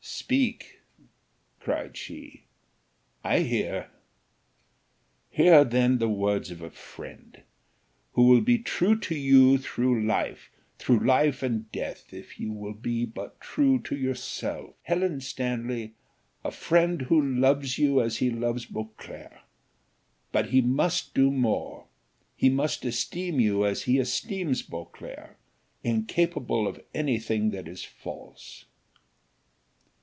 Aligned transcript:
"Speak," 0.03 0.81
cried 1.59 1.95
she, 1.95 2.45
"I 3.23 3.39
hear." 3.41 3.91
"Hear 5.29 5.63
then 5.63 5.97
the 5.99 6.09
words 6.09 6.49
of 6.49 6.61
a 6.61 6.71
friend, 6.71 7.43
who 8.13 8.27
will 8.27 8.41
be 8.41 8.57
true 8.57 8.97
to 9.01 9.15
you 9.15 9.57
through 9.57 10.03
life 10.03 10.49
through 10.79 11.05
life 11.05 11.43
and 11.43 11.71
death, 11.71 12.13
if 12.13 12.39
you 12.39 12.51
will 12.51 12.73
be 12.73 13.05
but 13.05 13.39
true 13.41 13.79
to 13.81 13.95
yourself, 13.95 14.73
Helen 14.83 15.19
Stanley 15.21 15.93
a 16.43 16.49
friend 16.51 17.03
who 17.03 17.21
loves 17.21 17.77
you 17.77 18.01
as 18.01 18.17
he 18.17 18.31
loves 18.31 18.65
Beauclerc; 18.65 19.37
but 20.31 20.47
he 20.49 20.61
must 20.61 21.13
do 21.13 21.29
more, 21.29 21.85
he 22.35 22.49
must 22.49 22.85
esteem 22.85 23.39
you 23.39 23.65
as 23.65 23.83
he 23.83 23.99
esteems 23.99 24.61
Beauclerc, 24.63 25.37
incapable 25.83 26.67
of 26.67 26.79
any 26.93 27.19
thing 27.19 27.51
that 27.51 27.67
is 27.67 27.83
false." 27.83 28.65